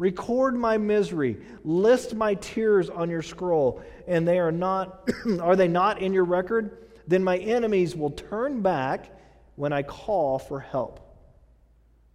[0.02, 1.38] Record my misery.
[1.64, 3.84] List my tears on your scroll.
[4.08, 5.08] And they are not,
[5.40, 6.88] are they not in your record?
[7.08, 9.16] Then my enemies will turn back
[9.56, 11.02] when I call for help.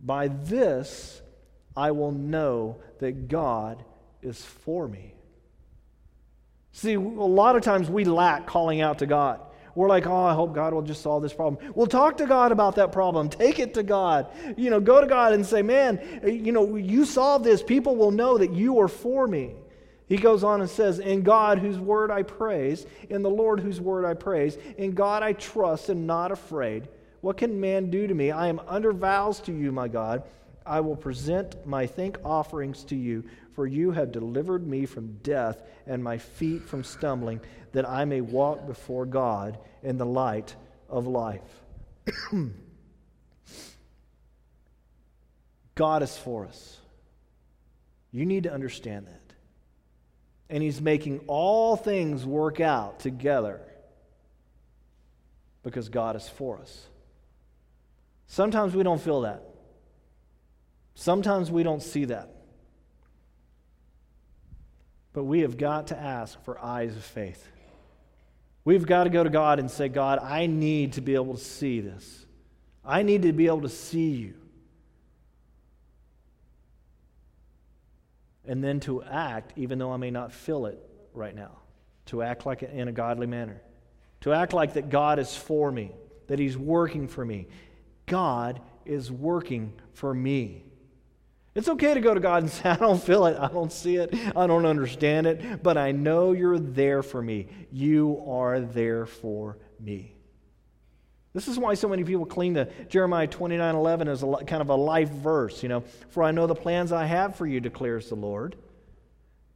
[0.00, 1.22] By this
[1.76, 3.84] I will know that God
[4.20, 5.14] is for me.
[6.72, 9.40] See, a lot of times we lack calling out to God.
[9.76, 11.72] We're like, oh, I hope God will just solve this problem.
[11.74, 13.28] We'll talk to God about that problem.
[13.28, 14.26] Take it to God.
[14.56, 17.62] You know, go to God and say, man, you know, you solve this.
[17.62, 19.54] People will know that you are for me.
[20.08, 23.80] He goes on and says, In God whose word I praise, in the Lord whose
[23.80, 26.88] word I praise, in God I trust and not afraid.
[27.20, 28.30] What can man do to me?
[28.30, 30.22] I am under vows to you, my God.
[30.64, 33.24] I will present my thank offerings to you,
[33.56, 37.40] for you have delivered me from death and my feet from stumbling,
[37.72, 40.54] that I may walk before God in the light
[40.90, 41.40] of life.
[45.74, 46.76] God is for us.
[48.12, 49.22] You need to understand that.
[50.50, 53.62] And He's making all things work out together
[55.62, 56.86] because God is for us.
[58.26, 59.42] Sometimes we don't feel that.
[60.94, 62.35] Sometimes we don't see that.
[65.16, 67.48] But we have got to ask for eyes of faith.
[68.66, 71.42] We've got to go to God and say, God, I need to be able to
[71.42, 72.26] see this.
[72.84, 74.34] I need to be able to see you.
[78.44, 80.78] And then to act, even though I may not feel it
[81.14, 81.52] right now,
[82.06, 83.62] to act like in a godly manner,
[84.20, 85.92] to act like that God is for me,
[86.26, 87.48] that He's working for me.
[88.04, 90.65] God is working for me.
[91.56, 93.96] It's okay to go to God and say, I don't feel it, I don't see
[93.96, 97.48] it, I don't understand it, but I know you're there for me.
[97.72, 100.12] You are there for me.
[101.32, 104.68] This is why so many people cling to Jeremiah 29 11 as a kind of
[104.68, 105.82] a life verse, you know.
[106.10, 108.56] For I know the plans I have for you, declares the Lord.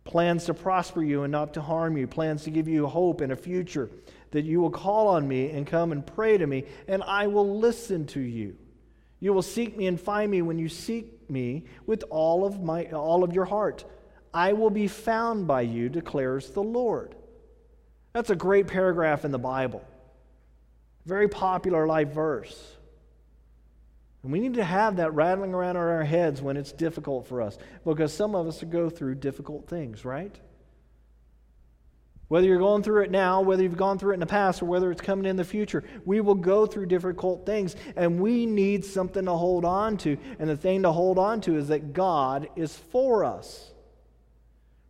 [0.04, 3.32] Plans to prosper you and not to harm you, plans to give you hope and
[3.32, 3.90] a future,
[4.30, 7.58] that you will call on me and come and pray to me, and I will
[7.58, 8.56] listen to you.
[9.20, 12.86] You will seek me and find me when you seek me with all of, my,
[12.86, 13.84] all of your heart.
[14.32, 17.14] I will be found by you, declares the Lord.
[18.12, 19.84] That's a great paragraph in the Bible.
[21.04, 22.76] Very popular life verse.
[24.22, 27.40] And we need to have that rattling around in our heads when it's difficult for
[27.40, 30.38] us because some of us go through difficult things, right?
[32.30, 34.66] Whether you're going through it now, whether you've gone through it in the past, or
[34.66, 38.84] whether it's coming in the future, we will go through difficult things and we need
[38.84, 40.16] something to hold on to.
[40.38, 43.72] And the thing to hold on to is that God is for us.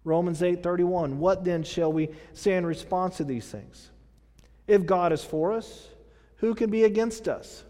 [0.04, 3.90] Romans 8:31 What then shall we say in response to these things?
[4.66, 5.88] If God is for us,
[6.36, 7.64] who can be against us?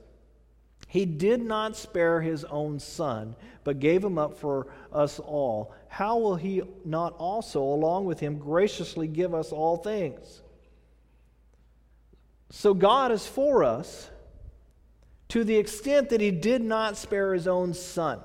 [0.90, 5.72] He did not spare his own son, but gave him up for us all.
[5.86, 10.42] How will he not also, along with him, graciously give us all things?
[12.50, 14.10] So God is for us
[15.28, 18.18] to the extent that he did not spare his own son.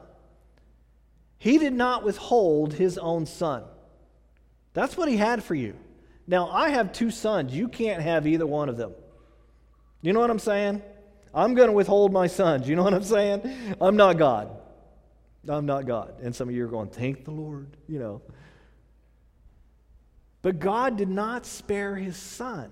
[1.38, 3.64] He did not withhold his own son.
[4.74, 5.76] That's what he had for you.
[6.26, 7.54] Now, I have two sons.
[7.54, 8.94] You can't have either one of them.
[10.02, 10.82] You know what I'm saying?
[11.36, 12.68] I'm going to withhold my sons.
[12.68, 13.76] You know what I'm saying?
[13.82, 14.50] I'm not God.
[15.48, 16.16] I'm not God.
[16.24, 18.22] And some of you are going, thank the Lord, you know.
[20.42, 22.72] But God did not spare his son.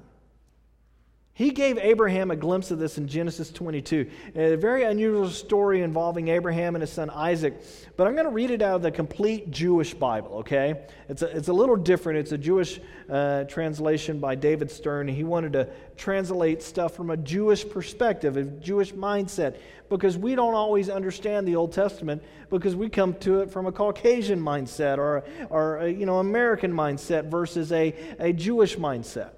[1.35, 4.07] He gave Abraham a glimpse of this in Genesis 22.
[4.35, 7.59] A very unusual story involving Abraham and his son Isaac.
[7.97, 10.85] But I'm going to read it out of the complete Jewish Bible, okay?
[11.09, 12.19] It's a, it's a little different.
[12.19, 15.07] It's a Jewish uh, translation by David Stern.
[15.07, 19.57] He wanted to translate stuff from a Jewish perspective, a Jewish mindset,
[19.89, 23.71] because we don't always understand the Old Testament because we come to it from a
[23.71, 29.31] Caucasian mindset or, or a, you know, American mindset versus a, a Jewish mindset.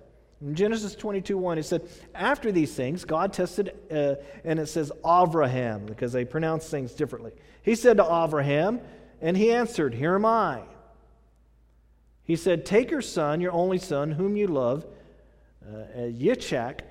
[0.45, 4.91] In Genesis 22 1, it said, After these things, God tested, uh, and it says
[5.03, 7.31] Avraham, because they pronounce things differently.
[7.63, 8.79] He said to Avraham,
[9.21, 10.61] and he answered, Here am I.
[12.23, 14.85] He said, Take your son, your only son, whom you love,
[15.67, 16.81] uh, Yitzchak,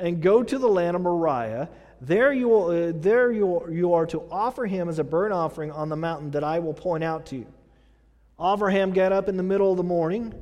[0.00, 1.68] and go to the land of Moriah.
[2.00, 5.70] There, you, will, uh, there you, you are to offer him as a burnt offering
[5.70, 7.46] on the mountain that I will point out to you.
[8.36, 10.34] Avraham got up in the middle of the morning,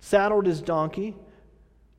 [0.00, 1.14] saddled his donkey,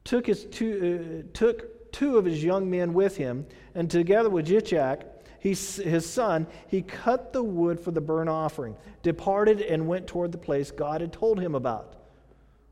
[0.03, 4.47] took, his two, uh, took two of his young men with him, and together with
[4.47, 5.03] Yitzchak,
[5.39, 10.31] he, his son, he cut the wood for the burnt offering, departed, and went toward
[10.31, 11.95] the place God had told him about.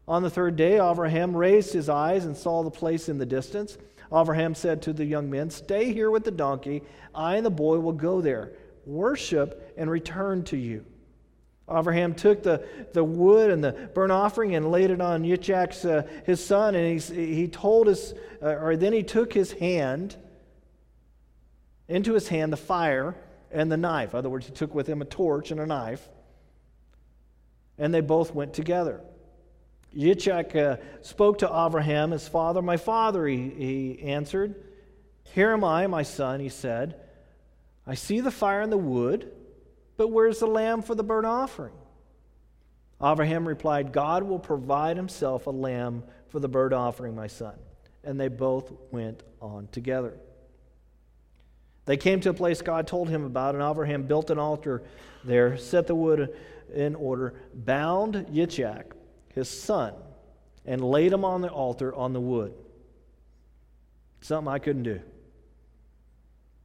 [0.07, 3.77] On the third day, Abraham raised his eyes and saw the place in the distance.
[4.13, 6.83] Abraham said to the young men, Stay here with the donkey.
[7.13, 8.53] I and the boy will go there,
[8.85, 10.85] worship, and return to you.
[11.75, 16.07] Abraham took the, the wood and the burnt offering and laid it on Yitzchak's, uh,
[16.25, 20.15] his son, and he, he told us, uh, or then he took his hand,
[21.87, 23.15] into his hand, the fire
[23.51, 24.13] and the knife.
[24.13, 26.07] In other words, he took with him a torch and a knife,
[27.77, 29.01] and they both went together.
[29.95, 32.61] Yitzchak uh, spoke to Abraham, his father.
[32.61, 34.55] My father, he, he answered.
[35.33, 36.95] Here am I, my son, he said.
[37.85, 39.31] I see the fire and the wood
[40.01, 41.75] but where's the lamb for the burnt offering?
[43.03, 47.53] Abraham replied, God will provide himself a lamb for the burnt offering, my son.
[48.03, 50.17] And they both went on together.
[51.85, 54.81] They came to a place God told him about, and Abraham built an altar
[55.23, 56.35] there, set the wood
[56.73, 58.93] in order, bound Yitzchak,
[59.35, 59.93] his son,
[60.65, 62.55] and laid him on the altar on the wood.
[64.21, 65.01] Something I couldn't do.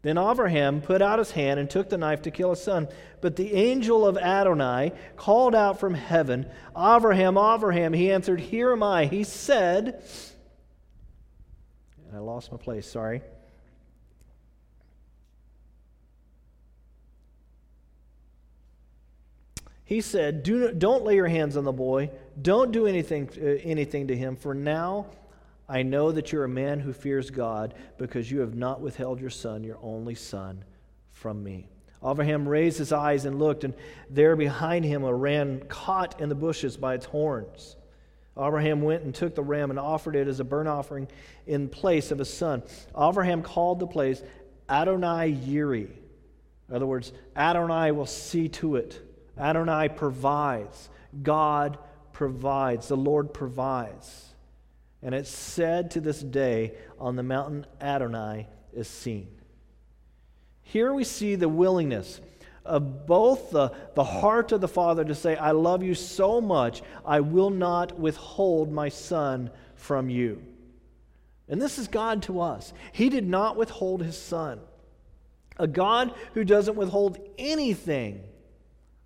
[0.03, 2.89] Then Abraham put out his hand and took the knife to kill his son.
[3.21, 7.93] But the angel of Adonai called out from heaven, Abraham, Abraham.
[7.93, 9.07] He answered, Here am I.
[9.07, 10.03] He said,
[12.15, 13.23] I lost my place, sorry.
[19.87, 22.11] He said, Do, not, Don't lay your hands on the boy.
[22.41, 25.07] Don't do anything, uh, anything to him, for now
[25.69, 29.31] I know that you're a man who fears God because you have not withheld your
[29.31, 30.65] son, your only son,
[31.11, 31.69] from me.
[32.05, 33.75] Abraham raised his eyes and looked, and
[34.09, 37.77] there behind him a ram caught in the bushes by its horns.
[38.39, 41.09] Abraham went and took the ram and offered it as a burnt offering
[41.47, 42.63] in place of his son.
[42.97, 44.23] Abraham called the place
[44.69, 45.89] Adonai Yireh.
[46.69, 49.01] In other words, Adonai will see to it.
[49.39, 50.91] Adonai provides.
[51.23, 51.79] God
[52.13, 52.89] provides.
[52.89, 54.27] The Lord provides.
[55.07, 59.29] And it's said to this day, on the mountain Adonai is seen.
[60.63, 62.21] Here we see the willingness
[62.65, 66.83] of both the, the heart of the Father to say, I love you so much,
[67.05, 70.43] I will not withhold my Son from you.
[71.49, 72.73] And this is God to us.
[72.91, 74.59] He did not withhold his Son.
[75.57, 78.25] A God who doesn't withhold anything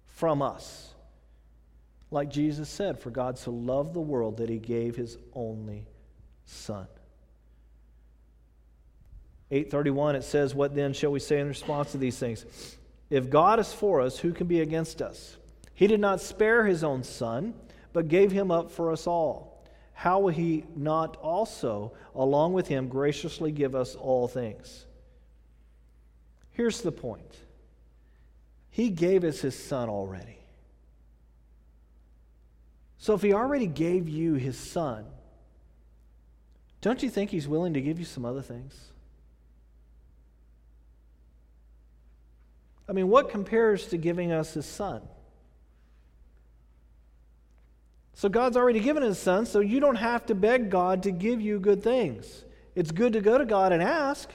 [0.07, 0.95] from us.
[2.11, 5.87] Like Jesus said, for God so loved the world that he gave his only
[6.51, 6.87] Son.
[9.53, 12.45] 831 it says what then shall we say in response to these things?
[13.09, 15.37] If god is for us who can be against us?
[15.75, 17.55] He did not spare his own son
[17.93, 19.65] but gave him up for us all.
[19.93, 24.87] How will he not also along with him graciously give us all things?
[26.51, 27.37] Here's the point.
[28.71, 30.39] He gave us his son already.
[32.99, 35.07] So if he already gave you his son
[36.81, 38.91] don't you think he's willing to give you some other things
[42.91, 45.01] I mean, what compares to giving us his son?
[48.15, 51.41] So God's already given his son, so you don't have to beg God to give
[51.41, 52.45] you good things.
[52.75, 54.29] It's good to go to God and ask.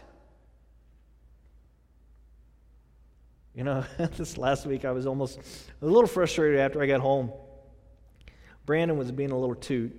[3.53, 5.39] You know, this last week I was almost
[5.81, 7.33] a little frustrated after I got home.
[8.65, 9.93] Brandon was being a little toot.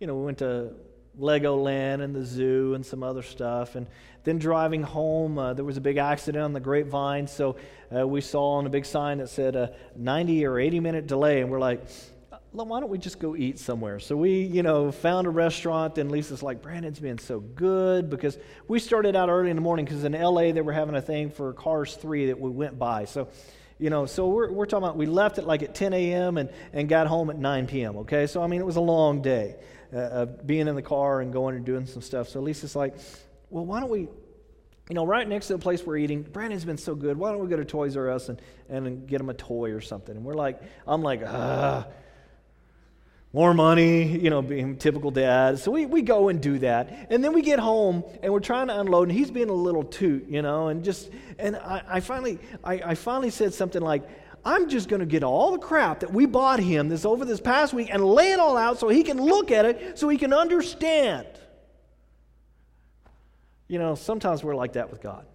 [0.00, 0.72] You know, we went to
[1.20, 3.74] Legoland and the zoo and some other stuff.
[3.74, 3.86] And
[4.24, 7.26] then driving home, uh, there was a big accident on the grapevine.
[7.26, 7.56] So
[7.94, 11.40] uh, we saw on a big sign that said a 90 or 80 minute delay.
[11.40, 11.82] And we're like,
[12.52, 14.00] "Well, why don't we just go eat somewhere?
[14.00, 15.96] So we, you know, found a restaurant.
[15.98, 18.38] And Lisa's like, Brandon's been so good because
[18.68, 21.30] we started out early in the morning because in LA they were having a thing
[21.30, 23.04] for Cars 3 that we went by.
[23.04, 23.28] So
[23.78, 26.38] you know, so we're, we're talking about we left at like at 10 a.m.
[26.38, 28.26] And, and got home at 9 p.m., okay?
[28.26, 29.56] So, I mean, it was a long day
[29.92, 32.28] uh, uh, being in the car and going and doing some stuff.
[32.28, 32.94] So Lisa's like,
[33.50, 36.78] well, why don't we, you know, right next to the place we're eating, Brandon's been
[36.78, 37.16] so good.
[37.16, 39.80] Why don't we go to Toys R Us and, and get him a toy or
[39.80, 40.16] something?
[40.16, 41.86] And we're like, I'm like, ah,
[43.32, 45.58] more money, you know, being typical dad.
[45.58, 47.08] So we, we go and do that.
[47.10, 49.84] And then we get home and we're trying to unload, and he's being a little
[49.84, 54.08] toot, you know, and just, and I, I finally, I, I finally said something like,
[54.46, 57.40] I'm just going to get all the crap that we bought him this over this
[57.40, 60.16] past week and lay it all out so he can look at it so he
[60.16, 61.26] can understand.
[63.66, 65.26] You know, sometimes we're like that with God.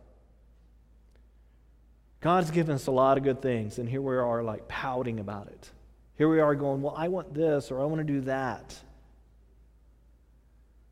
[2.22, 5.48] God's given us a lot of good things, and here we are like pouting about
[5.48, 5.70] it.
[6.18, 8.80] Here we are going, Well, I want this or I want to do that.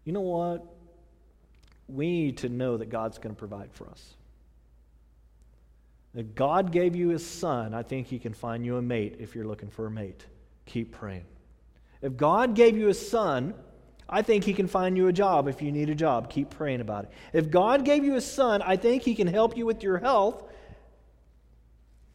[0.04, 0.66] You know what?
[1.88, 4.16] We need to know that God's going to provide for us.
[6.16, 9.36] If God gave you his son, I think he can find you a mate if
[9.36, 10.26] you're looking for a mate.
[10.66, 11.26] Keep praying.
[12.01, 13.53] If God gave you a son,
[14.07, 16.30] I think he can find you a job if you need a job.
[16.30, 17.12] Keep praying about it.
[17.32, 20.43] If God gave you a son, I think he can help you with your health.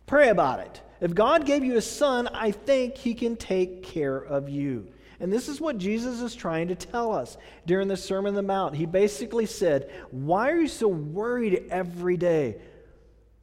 [0.07, 0.83] Pray about it.
[1.01, 4.89] If God gave you a son, I think he can take care of you.
[5.21, 7.37] And this is what Jesus is trying to tell us
[7.67, 8.75] during the Sermon on the Mount.
[8.75, 12.57] He basically said, Why are you so worried every day?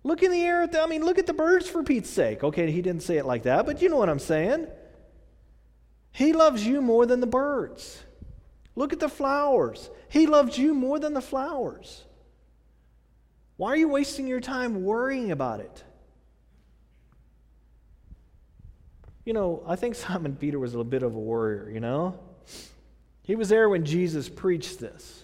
[0.03, 2.43] Look in the air at the, I mean, look at the birds for Pete's sake.
[2.43, 4.67] Okay, he didn't say it like that, but you know what I'm saying.
[6.11, 8.03] He loves you more than the birds.
[8.75, 9.89] Look at the flowers.
[10.09, 12.03] He loves you more than the flowers.
[13.57, 15.83] Why are you wasting your time worrying about it?
[19.23, 22.19] You know, I think Simon Peter was a bit of a worrier, you know?
[23.21, 25.20] He was there when Jesus preached this.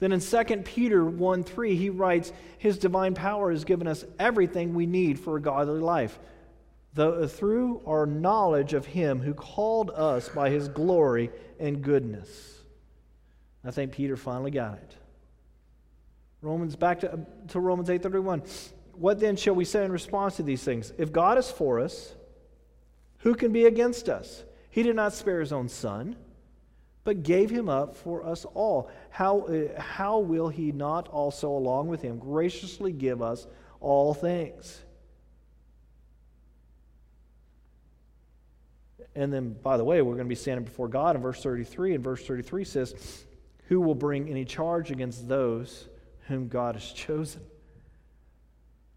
[0.00, 4.74] Then in 2 Peter 1 3, he writes, His divine power has given us everything
[4.74, 6.18] we need for a godly life,
[6.94, 11.30] the, uh, through our knowledge of Him who called us by His glory
[11.60, 12.28] and goodness.
[13.62, 14.96] I think Peter finally got it.
[16.40, 18.72] Romans back to, to Romans 8:31.
[18.94, 20.92] What then shall we say in response to these things?
[20.96, 22.14] If God is for us,
[23.18, 24.44] who can be against us?
[24.70, 26.16] He did not spare his own son
[27.04, 28.90] but gave him up for us all.
[29.10, 33.46] How, uh, how will he not also, along with him, graciously give us
[33.80, 34.80] all things?
[39.14, 41.94] And then, by the way, we're going to be standing before God in verse 33.
[41.94, 43.24] And verse 33 says,
[43.68, 45.88] Who will bring any charge against those
[46.28, 47.42] whom God has chosen?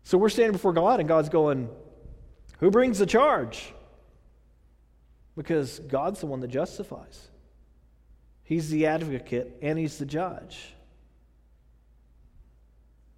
[0.04, 1.70] So we're standing before God, and God's going,
[2.60, 3.74] Who brings the charge?
[5.36, 7.30] Because God's the one that justifies.
[8.44, 10.74] He's the advocate and he's the judge.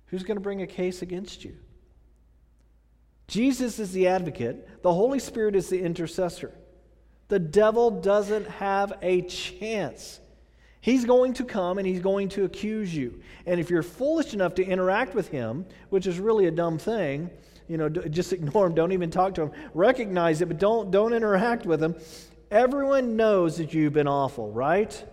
[0.07, 1.55] Who's going to bring a case against you?
[3.27, 6.53] Jesus is the advocate, the Holy Spirit is the intercessor.
[7.27, 10.19] The devil doesn't have a chance.
[10.79, 13.19] He's going to come and he's going to accuse you.
[13.47, 17.31] And if you're foolish enough to interact with him, which is really a dumb thing,
[17.67, 19.51] you know, just ignore him, don't even talk to him.
[19.73, 21.95] Recognize it, but don't don't interact with him.
[22.51, 25.03] Everyone knows that you've been awful, right?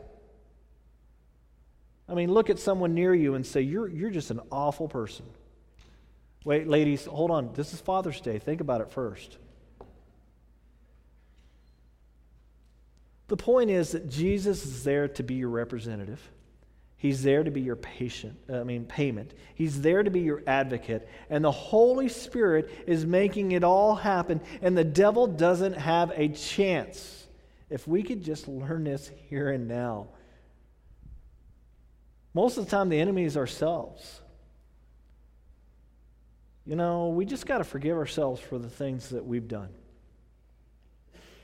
[2.08, 5.26] I mean, look at someone near you and say, You're, you're just an awful person.
[6.44, 7.52] Wait, ladies, hold on.
[7.54, 8.38] This is Father's Day.
[8.38, 9.38] Think about it first.
[13.28, 16.20] The point is that Jesus is there to be your representative.
[16.96, 19.34] He's there to be your patient, uh, I mean payment.
[19.54, 21.08] He's there to be your advocate.
[21.30, 26.28] And the Holy Spirit is making it all happen and the devil doesn't have a
[26.28, 27.26] chance.
[27.70, 30.08] If we could just learn this here and now.
[32.34, 34.20] Most of the time, the enemy is ourselves.
[36.66, 39.68] You know, we just got to forgive ourselves for the things that we've done.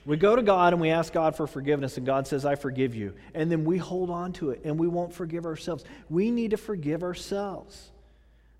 [0.06, 2.94] We go to God and we ask God for forgiveness, and God says, I forgive
[2.94, 3.14] you.
[3.34, 5.84] And then we hold on to it and we won't forgive ourselves.
[6.08, 7.90] We need to forgive ourselves.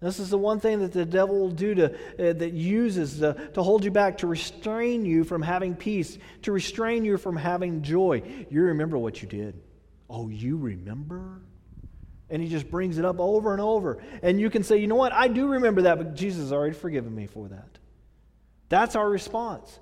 [0.00, 3.50] This is the one thing that the devil will do to, uh, that uses to,
[3.54, 7.82] to hold you back, to restrain you from having peace, to restrain you from having
[7.82, 8.22] joy.
[8.50, 9.58] You remember what you did.
[10.08, 11.40] Oh, you remember?
[12.30, 14.02] And he just brings it up over and over.
[14.22, 15.12] And you can say, you know what?
[15.12, 17.78] I do remember that, but Jesus has already forgiven me for that.
[18.68, 19.78] That's our response.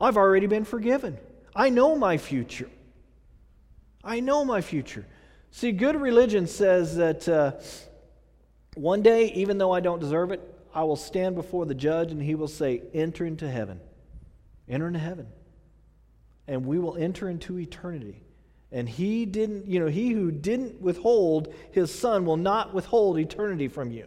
[0.00, 1.18] I've already been forgiven.
[1.56, 2.70] I know my future.
[4.04, 5.04] I know my future.
[5.50, 7.52] See, good religion says that uh,
[8.74, 10.40] one day, even though I don't deserve it,
[10.72, 13.80] I will stand before the judge and he will say, Enter into heaven.
[14.68, 15.26] Enter into heaven.
[16.46, 18.22] And we will enter into eternity.
[18.70, 23.68] And he didn't, you know, he who didn't withhold his son will not withhold eternity
[23.68, 24.06] from you.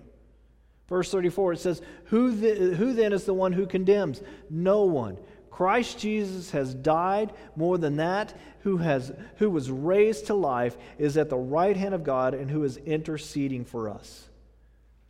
[0.88, 4.22] Verse 34, it says, Who, the, who then is the one who condemns?
[4.50, 5.18] No one.
[5.50, 7.34] Christ Jesus has died.
[7.56, 11.96] More than that, who, has, who was raised to life, is at the right hand
[11.96, 14.28] of God and who is interceding for us.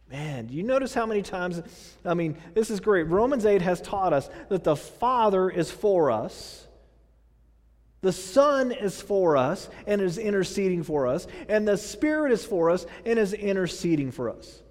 [0.10, 1.62] Man, do you notice how many times?
[2.06, 3.04] I mean, this is great.
[3.04, 6.68] Romans 8 has taught us that the Father is for us
[8.02, 12.72] the Son is for us and is interceding for us, and the Spirit is for
[12.72, 14.62] us and is interceding for us.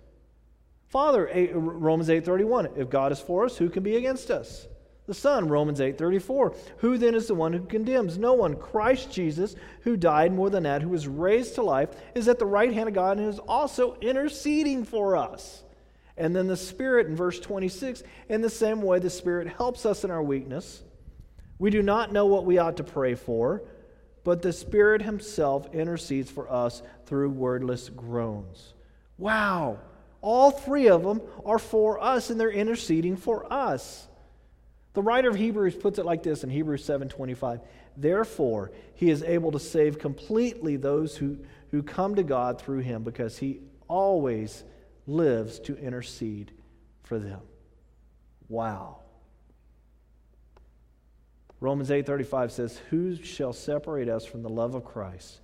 [0.88, 4.66] Father, eh, Romans 8:31, if God is for us, who can be against us?
[5.06, 8.18] The Son, Romans 8:34, who then is the one who condemns?
[8.18, 8.56] No one.
[8.56, 12.46] Christ Jesus, who died more than that, who was raised to life, is at the
[12.46, 15.62] right hand of God and is also interceding for us.
[16.16, 20.04] And then the Spirit in verse 26, in the same way the Spirit helps us
[20.04, 20.82] in our weakness.
[21.60, 23.62] We do not know what we ought to pray for,
[24.24, 28.72] but the Spirit Himself intercedes for us through wordless groans.
[29.18, 29.78] Wow!
[30.22, 34.08] All three of them are for us, and they're interceding for us.
[34.94, 37.60] The writer of Hebrews puts it like this in Hebrews 7:25.
[37.94, 41.40] Therefore, he is able to save completely those who,
[41.72, 44.64] who come to God through him, because he always
[45.06, 46.52] lives to intercede
[47.02, 47.42] for them.
[48.48, 48.99] Wow.
[51.60, 55.40] Romans 8:35 says, "Who shall separate us from the love of Christ?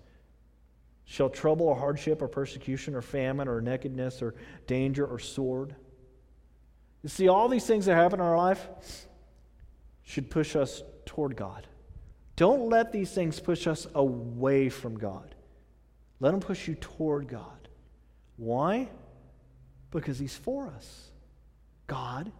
[1.04, 4.34] Shall trouble or hardship or persecution or famine or nakedness or
[4.66, 5.76] danger or sword?"
[7.02, 8.68] You see, all these things that happen in our life
[10.02, 11.66] should push us toward God.
[12.34, 15.34] Don't let these things push us away from God.
[16.18, 17.68] Let them push you toward God.
[18.36, 18.90] Why?
[19.90, 21.10] Because He's for us.
[21.86, 22.32] God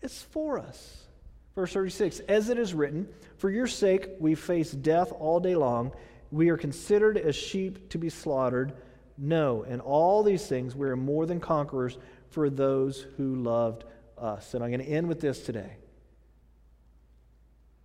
[0.00, 1.06] is for us.
[1.54, 5.92] Verse 36 As it is written, For your sake we face death all day long.
[6.30, 8.72] We are considered as sheep to be slaughtered.
[9.16, 11.96] No, in all these things we are more than conquerors
[12.30, 13.84] for those who loved
[14.18, 14.54] us.
[14.54, 15.76] And I'm going to end with this today.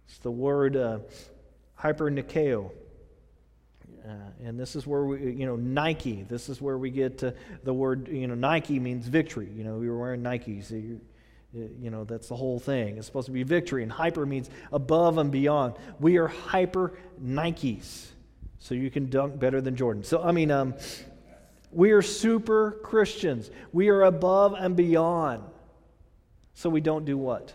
[0.08, 1.00] It's the word uh,
[1.80, 2.72] hypernikeo.
[4.04, 4.12] Uh,
[4.44, 6.24] and this is where we, you know, Nike.
[6.24, 7.32] This is where we get uh,
[7.64, 9.50] the word, you know, Nike means victory.
[9.56, 11.00] You know, we were wearing Nikes.
[11.56, 12.98] Uh, you know, that's the whole thing.
[12.98, 15.76] It's supposed to be victory, and hyper means above and beyond.
[16.00, 16.94] We are hyper
[17.24, 18.08] Nikes,
[18.60, 20.04] so you can dunk better than Jordan.
[20.04, 20.76] So, I mean, um,
[21.72, 23.50] we are super Christians.
[23.72, 25.44] We are above and beyond.
[26.54, 27.54] So we don't do what?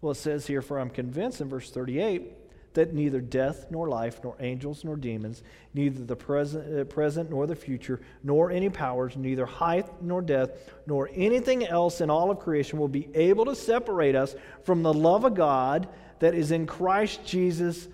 [0.00, 2.37] Well, it says here, For I'm convinced in verse 38
[2.78, 5.42] that neither death nor life, nor angels nor demons,
[5.74, 10.70] neither the present, uh, present nor the future, nor any powers, neither height nor depth,
[10.86, 14.94] nor anything else in all of creation will be able to separate us from the
[14.94, 15.88] love of God
[16.20, 17.88] that is in Christ Jesus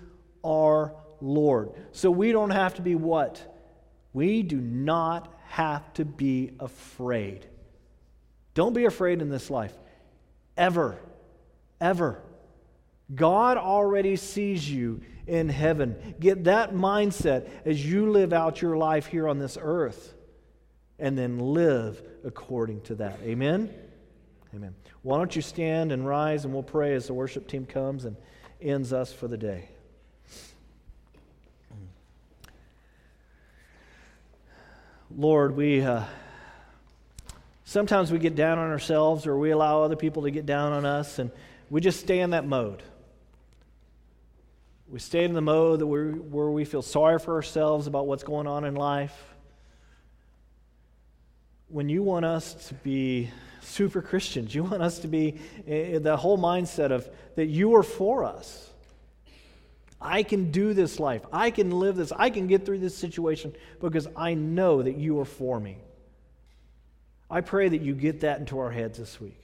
[0.45, 1.71] our Lord.
[1.91, 3.41] So we don't have to be what?
[4.13, 7.47] We do not have to be afraid.
[8.53, 9.73] Don't be afraid in this life.
[10.55, 10.99] Ever.
[11.81, 12.21] Ever.
[13.13, 16.15] God already sees you in heaven.
[16.19, 20.13] Get that mindset as you live out your life here on this earth
[20.97, 23.19] and then live according to that.
[23.23, 23.73] Amen?
[24.55, 24.73] Amen.
[25.01, 28.15] Why don't you stand and rise and we'll pray as the worship team comes and
[28.61, 29.69] ends us for the day.
[35.15, 36.03] Lord, we uh,
[37.63, 40.85] sometimes we get down on ourselves or we allow other people to get down on
[40.85, 41.31] us and
[41.69, 42.83] we just stay in that mode.
[44.95, 48.23] We stay in the mode that we where we feel sorry for ourselves about what's
[48.23, 49.35] going on in life.
[51.67, 53.29] When you want us to be
[53.59, 55.35] super Christians, you want us to be
[55.67, 58.69] uh, the whole mindset of that you are for us.
[59.99, 61.25] I can do this life.
[61.29, 62.13] I can live this.
[62.13, 65.75] I can get through this situation because I know that you are for me.
[67.29, 69.41] I pray that you get that into our heads this week.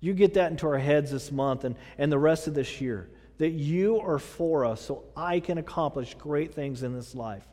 [0.00, 3.08] You get that into our heads this month and, and the rest of this year.
[3.38, 7.46] That you are for us so I can accomplish great things in this life.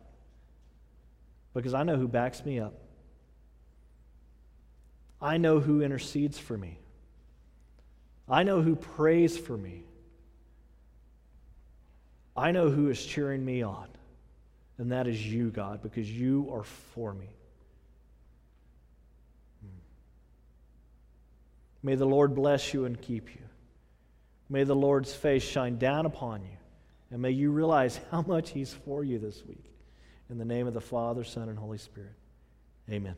[1.54, 2.74] Because I know who backs me up.
[5.22, 6.80] I know who intercedes for me.
[8.28, 9.84] I know who prays for me.
[12.36, 13.88] I know who is cheering me on,
[14.78, 17.30] and that is you, God, because you are for me.
[21.84, 23.42] May the Lord bless you and keep you.
[24.50, 26.58] May the Lord's face shine down upon you,
[27.12, 29.66] and may you realize how much He's for you this week.
[30.30, 32.16] In the name of the Father, Son, and Holy Spirit,
[32.90, 33.16] amen.